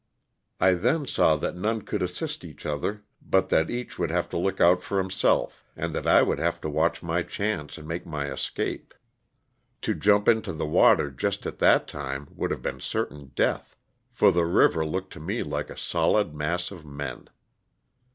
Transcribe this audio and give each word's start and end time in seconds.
I 0.59 0.71
then 0.73 1.05
saw 1.05 1.35
that 1.35 1.55
none 1.55 1.83
could 1.83 2.01
assist 2.01 2.43
each 2.43 2.65
other 2.65 3.03
but 3.21 3.49
that 3.49 3.69
each 3.69 3.99
would 3.99 4.09
have 4.09 4.29
to 4.29 4.37
look 4.39 4.59
out 4.59 4.81
for 4.81 4.97
himself, 4.97 5.63
and 5.75 5.93
that 5.93 6.07
I 6.07 6.23
would 6.23 6.39
have 6.39 6.59
to 6.61 6.69
watch 6.71 7.03
my 7.03 7.21
chance 7.21 7.77
and 7.77 7.87
make 7.87 8.03
my 8.07 8.31
escape 8.31 8.95
To 9.83 9.93
jump 9.93 10.27
into 10.27 10.53
the 10.53 10.65
water 10.65 11.11
just 11.11 11.45
at 11.45 11.59
that 11.59 11.87
time 11.87 12.29
would 12.31 12.49
have 12.49 12.63
been 12.63 12.79
certain 12.79 13.27
death, 13.35 13.75
for 14.09 14.31
the 14.31 14.45
river 14.45 14.83
looked 14.83 15.13
to 15.13 15.19
me 15.19 15.43
like 15.43 15.69
a 15.69 15.77
solid 15.77 16.33
mass 16.33 16.71
of 16.71 16.83
men. 16.83 17.29